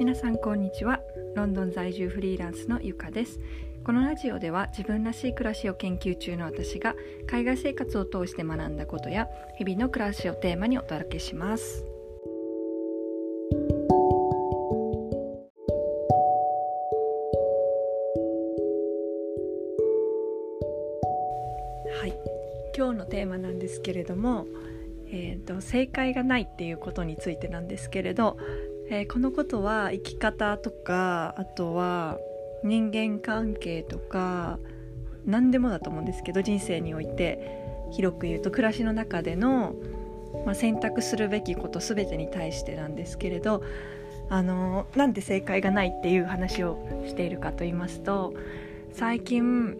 [0.00, 1.02] 皆さんこんにちは。
[1.36, 3.38] ロンドン在住フリーランスのゆかです。
[3.84, 6.94] このラジオでは自分らしい暮らしを研究中の私が
[7.26, 9.28] 海外生活を通して学んだことや
[9.58, 11.84] 日々の暮らしをテーマにお届けします。
[22.00, 22.14] はい。
[22.74, 24.46] 今日のテーマなんですけれども
[25.12, 28.36] えーと、正解がないっていうことについてなんですけれど、
[28.90, 32.18] えー、このことは生き方とかあとは
[32.62, 34.58] 人間関係とか
[35.24, 37.60] 何でもだと思うんですけど人生において。
[37.90, 39.74] 広く言うと暮らしの中での、
[40.46, 43.62] まあ、選択するべきこと全てに対してなんですけれど
[44.28, 48.32] あのなんで正解がないっていう話をしているかと言いますと
[48.92, 49.76] 最近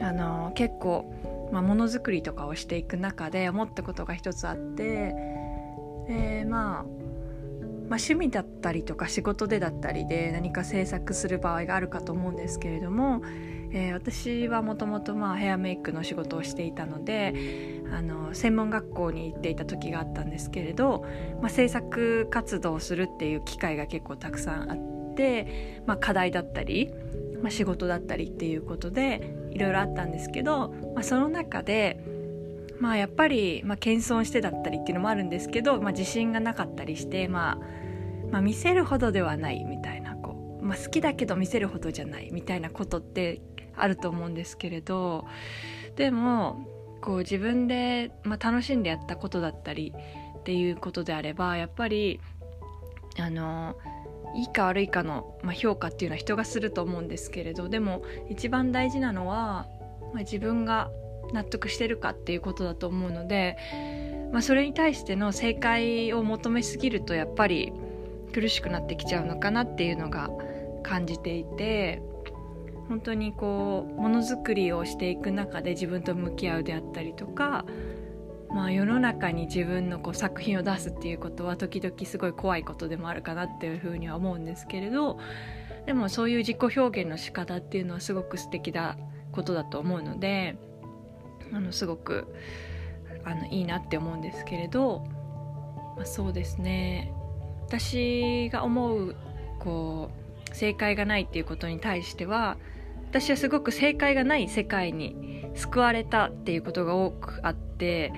[0.00, 1.14] あの結構
[1.52, 5.16] まあ、ものづくりとかをしていく中で思ったことが一つあって
[6.06, 7.09] で、まあ、
[7.90, 13.20] まあ趣味だったりとか仕事でだったりで何か制作する場合があるかと思うんですけれども、
[13.72, 17.34] えー、私はもともとヘアメイクの仕事をしていたので
[17.92, 21.04] あの専門学校に行っていた時があったんですけれど、
[21.42, 26.90] まあ、制作活動をするっていう機会が結構たくさんあって、まあ、課題だったり
[27.42, 31.98] まあ、仕事だったりっていうことでいろいろあったんですけど、まあ、その中で、
[32.80, 37.58] まあ、やっぱり、まあ、謙遜してだったりっていうのもあるんですけど、まあ、自信がなかったりして、まあ、
[38.32, 43.42] まあ見せるほどではないみたいなこう、まあ、好きだけど見せるほどじゃないみたいなことって
[43.76, 45.26] あると思うんですけれど
[45.96, 46.66] でも
[47.02, 49.92] こう自分で、まあ、楽しんでやったことだったり
[50.38, 52.20] っていうことであればやっぱり
[53.18, 53.76] あの
[54.36, 59.66] いいか悪いかの、まあ、評価っていうのは人がすると思うんですけれどでも一番大事なのは、
[60.14, 60.90] まあ、自分が
[61.32, 63.56] 納得してるかっていうことだと思うので、
[64.32, 67.72] まあ、それに対しての正解を求めすぎるとやっぱり
[68.32, 70.30] 苦しくなってきちゃうのかなっていうのが
[70.82, 72.02] 感じていて
[72.88, 77.64] 本当にこうものづくりをしていく中で自分と向き合うであったりとか
[78.52, 85.18] まあ、世の中に自分のこう作品を出すっていうことは時々すごい怖いことでもあるかなっていうふうには思うんですけれど
[85.86, 88.96] でもそういう自己表現の仕方っていうのはすごく素敵な
[89.32, 90.56] ことだと思うので
[91.52, 92.26] あのすごく
[93.24, 95.04] あのいいなって思うんですけれど、
[95.96, 97.12] まあ、そうですね。
[97.66, 99.14] 私が思う
[99.60, 100.10] こ
[100.50, 102.56] う正解がないっていうことに対しては
[103.10, 108.12] 私はすごく正解がない世界に救われたっていうことが多くあって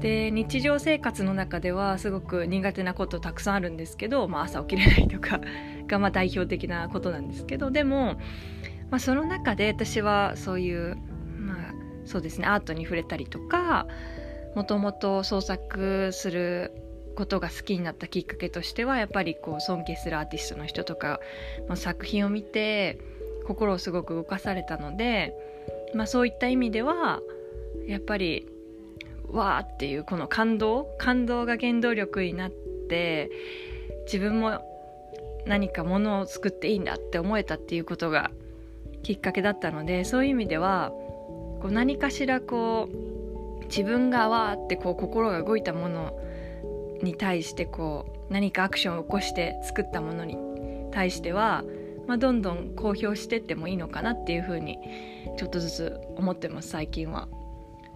[0.00, 5.40] で日常生活の中ではすごく苦手なことたくさんあるんですけど、まあ、朝起きれないとか
[5.88, 8.14] がまあ代表的なことなんですけどでも、
[8.90, 10.96] まあ、その中で私はそういう、
[12.08, 12.46] そうですね。
[12.46, 13.86] アートに触れたりとか
[14.54, 16.72] もともと創作する
[17.14, 21.20] ことが好きになったきっかけとしてはやっぱりこう尊敬するアーティストの人とか
[21.68, 22.98] の作品を見て
[23.46, 25.34] 心をすごく動かされたので、
[25.94, 27.20] まあ、そういった意味では
[27.86, 28.46] やっぱり
[29.28, 33.30] わーっていうこの感動感動が原動力になって
[34.06, 34.60] 自分も
[35.44, 38.30] 何かものを作っていいんだって思えたっていうことが
[39.02, 40.92] きっかけだったのでそういう意味では
[41.60, 46.18] こう何かしらこう自分がわーってこう心が動いたもの
[47.02, 50.36] に対してこう何かアクションを起こして作ったものに
[50.92, 51.64] 対しては、
[52.06, 54.78] まあ、どんどん公表してってもいいのかなっていうふうに
[55.36, 57.28] ちょっとずつ思ってます最近は。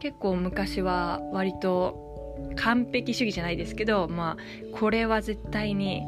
[0.00, 2.04] 結構昔は割と
[2.56, 6.02] 完璧主義じゃないですけどまあこれは絶対に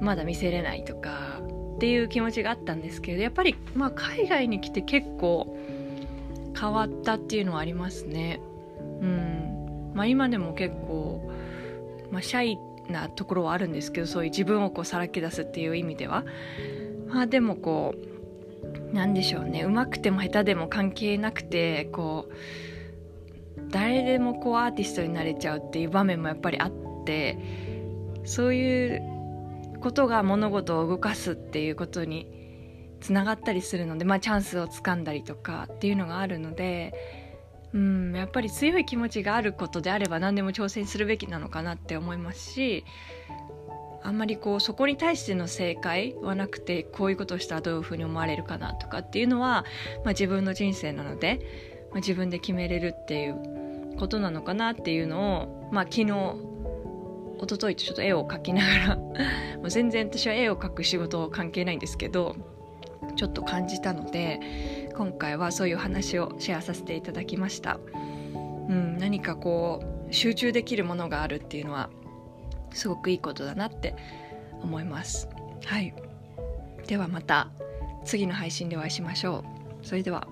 [0.00, 1.40] まだ見せれないとか
[1.76, 5.56] っていう気持ちがあったんですけどやっぱりまあ海外に来て結構
[6.60, 8.40] 変わったっていうのはありますね。
[9.00, 9.92] うん。
[9.94, 11.30] まあ、今でも結構、
[12.10, 12.58] まあ、シャイ
[12.90, 16.24] なところはあるんですけどそういう自分をこうさらけ出すっていう意味では。
[17.08, 17.94] まあでもこ
[18.92, 19.62] うなんでしょうね。
[19.62, 22.34] うまくても下手でも関係なくてこう
[23.70, 26.72] 誰でもこうアーティストになれちゃうっていう場面もやっぱりあっ
[27.04, 27.38] て
[28.24, 29.02] そういう
[29.80, 32.39] ことが物事を動かすっていうことに
[33.00, 36.94] つながったりするので、まあ、チャンスをつかんだりとかっていうのがあるので、
[37.72, 42.84] うん、やっぱり強い気持ちがあることであれば何でも挑戦するべきなのかなって思いますし
[44.02, 49.64] あんまりこうそこに対しての正解はなくてこういうことをしたらどういうふうに思われるかなとかっていうのは、
[50.04, 56.04] まあ、自分の人生なので、まあ、自分で決めれるっていうことなのかなっていうのを、まあ、昨日
[57.42, 58.96] 一昨日とちょっと絵を描きながら
[59.56, 62.36] もう全然私は絵を描く仕事関係ないんですけど
[63.16, 67.78] ちょっと感じたので今回はそういう話をシェアさせていただきました、
[68.68, 71.90] うん、何かこう集中できるものがあるっていうのは
[72.72, 73.94] すごくいいことだなって
[74.62, 75.28] 思います。
[75.64, 75.94] はい。
[76.86, 77.48] ではまた
[78.04, 79.44] 次の配信でお会いしましょ
[79.82, 79.86] う。
[79.86, 80.26] それでは。